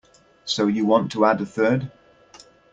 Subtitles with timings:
[0.45, 1.91] So you want to add a third?